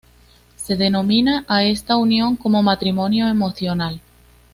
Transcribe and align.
Se 0.55 0.75
denomina 0.77 1.45
a 1.47 1.63
esta 1.63 1.95
unión 1.95 2.35
como 2.35 2.63
"matrimonio 2.63 3.27
emocional". 3.27 4.01